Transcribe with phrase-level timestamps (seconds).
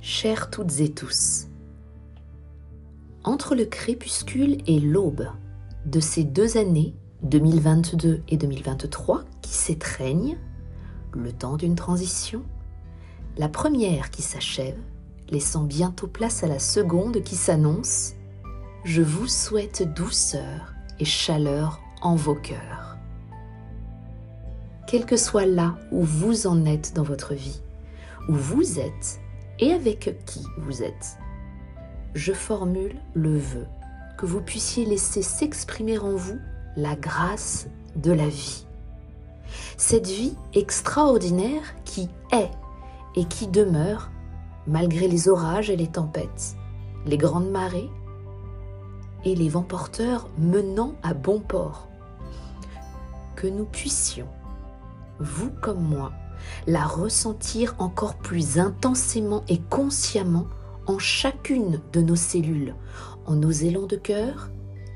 [0.00, 1.46] Chères toutes et tous,
[3.24, 5.28] entre le crépuscule et l'aube
[5.86, 10.38] de ces deux années, 2022 et 2023, qui s'étreignent,
[11.12, 12.42] le temps d'une transition,
[13.36, 14.78] la première qui s'achève,
[15.30, 18.14] laissant bientôt place à la seconde qui s'annonce,
[18.84, 22.99] je vous souhaite douceur et chaleur en vos cœurs.
[24.90, 27.60] Quel que soit là où vous en êtes dans votre vie,
[28.28, 29.20] où vous êtes
[29.60, 31.16] et avec qui vous êtes,
[32.14, 33.68] je formule le vœu
[34.18, 36.40] que vous puissiez laisser s'exprimer en vous
[36.76, 38.66] la grâce de la vie.
[39.76, 42.50] Cette vie extraordinaire qui est
[43.14, 44.10] et qui demeure
[44.66, 46.56] malgré les orages et les tempêtes,
[47.06, 47.90] les grandes marées
[49.24, 51.86] et les vents porteurs menant à bon port.
[53.36, 54.26] Que nous puissions,
[55.20, 56.12] vous comme moi,
[56.66, 60.46] la ressentir encore plus intensément et consciemment
[60.86, 62.74] en chacune de nos cellules,
[63.26, 64.50] en nos élans de cœur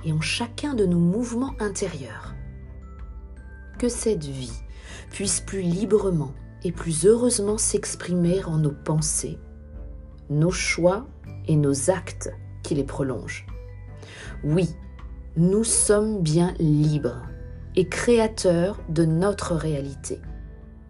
[0.05, 2.35] et en chacun de nos mouvements intérieurs.
[3.79, 4.63] Que cette vie
[5.11, 9.39] puisse plus librement et plus heureusement s'exprimer en nos pensées,
[10.31, 11.07] nos choix
[11.47, 13.47] et nos actes qui les prolongent.
[14.43, 14.71] Oui,
[15.37, 17.23] nous sommes bien libres
[17.77, 20.21] et créateurs de notre réalité,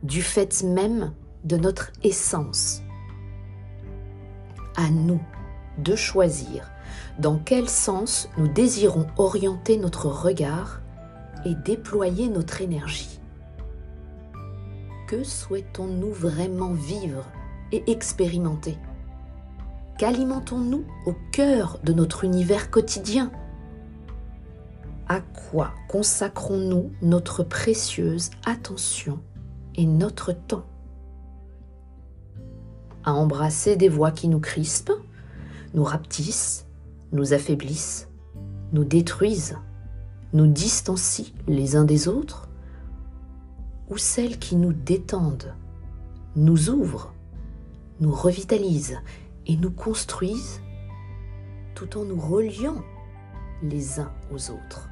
[0.02, 1.12] du fait même
[1.44, 2.82] de notre essence.
[4.77, 5.20] À nous
[5.78, 6.70] de choisir
[7.18, 10.80] dans quel sens nous désirons orienter notre regard
[11.44, 13.20] et déployer notre énergie.
[15.06, 17.24] Que souhaitons-nous vraiment vivre
[17.72, 18.78] et expérimenter?
[19.98, 23.30] Qu'alimentons-nous au cœur de notre univers quotidien?
[25.14, 29.20] À quoi consacrons-nous notre précieuse attention
[29.76, 30.66] et notre temps?
[33.04, 34.90] À embrasser des voix qui nous crispent,
[35.72, 36.66] nous rapetissent,
[37.12, 38.08] nous affaiblissent,
[38.72, 39.56] nous détruisent,
[40.33, 42.48] nous distancient les uns des autres,
[43.90, 45.55] ou celles qui nous détendent,
[46.34, 47.14] nous ouvrent,
[48.00, 48.98] nous revitalisent
[49.46, 50.60] et nous construisent
[51.77, 52.83] tout en nous reliant
[53.62, 54.90] les uns aux autres?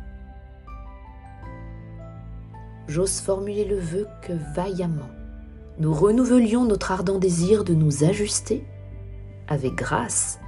[2.88, 5.10] J'ose formuler le vœu que vaillamment
[5.78, 8.64] nous renouvelions notre ardent désir de nous ajuster
[9.48, 10.38] avec grâce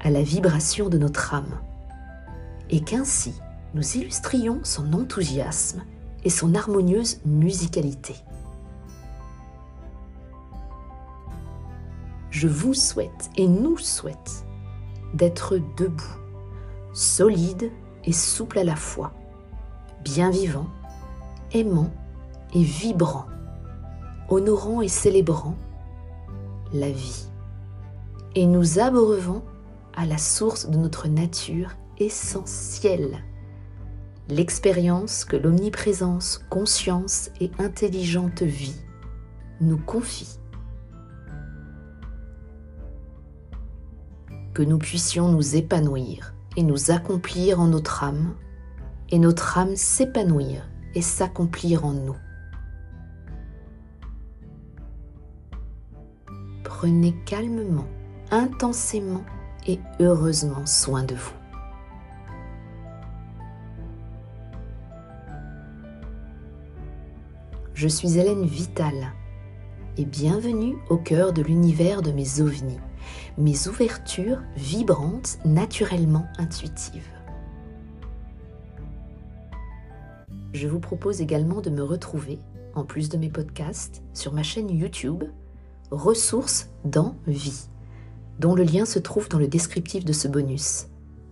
[0.00, 1.60] à la vibration de notre âme,
[2.70, 3.34] et qu'ainsi
[3.74, 5.82] nous illustrions son enthousiasme
[6.24, 8.14] et son harmonieuse musicalité.
[12.30, 14.44] Je vous souhaite et nous souhaite
[15.14, 16.18] d'être debout,
[16.92, 17.70] solide
[18.04, 19.12] et souple à la fois,
[20.04, 20.66] bien vivant,
[21.52, 21.90] aimant
[22.54, 23.26] et vibrant,
[24.28, 25.56] honorant et célébrant
[26.72, 27.26] la vie.
[28.34, 29.42] Et nous abreuvant
[29.96, 33.24] à la source de notre nature essentielle,
[34.28, 38.76] l'expérience que l'omniprésence, conscience et intelligente vie
[39.60, 40.38] nous confie.
[44.54, 48.34] Que nous puissions nous épanouir et nous accomplir en notre âme,
[49.10, 50.68] et notre âme s'épanouir
[51.02, 52.16] s'accomplir en nous.
[56.64, 57.88] Prenez calmement,
[58.30, 59.24] intensément
[59.66, 61.32] et heureusement soin de vous.
[67.74, 69.12] Je suis Hélène Vital
[69.96, 72.80] et bienvenue au cœur de l'univers de mes ovnis,
[73.36, 77.17] mes ouvertures vibrantes, naturellement intuitives.
[80.52, 82.38] Je vous propose également de me retrouver,
[82.74, 85.24] en plus de mes podcasts, sur ma chaîne YouTube
[85.90, 87.68] Ressources dans Vie
[88.38, 90.86] dont le lien se trouve dans le descriptif de ce bonus.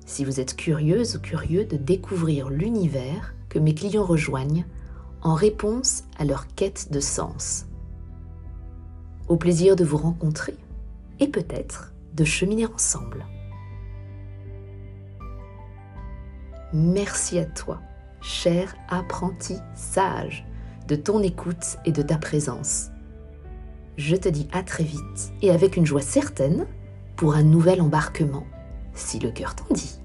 [0.07, 4.65] Si vous êtes curieuse ou curieux de découvrir l'univers que mes clients rejoignent
[5.23, 7.67] en réponse à leur quête de sens.
[9.29, 10.57] Au plaisir de vous rencontrer
[11.19, 13.25] et peut-être de cheminer ensemble.
[16.73, 17.81] Merci à toi,
[18.21, 20.47] cher apprenti sage,
[20.89, 22.91] de ton écoute et de ta présence.
[23.97, 26.67] Je te dis à très vite et avec une joie certaine
[27.17, 28.45] pour un nouvel embarquement,
[28.95, 29.99] si le cœur t'en dit.